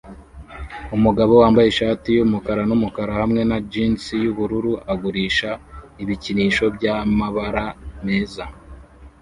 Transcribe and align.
Umugabo 0.95 1.33
wambaye 1.41 1.67
ishati 1.69 2.07
yumukara 2.17 2.61
numukara 2.69 3.11
hamwe 3.21 3.41
na 3.49 3.57
jans 3.71 4.03
yubururu 4.23 4.73
agurisha 4.93 5.49
ibikinisho 6.03 6.65
byamabara 6.75 7.65
meza 8.05 8.43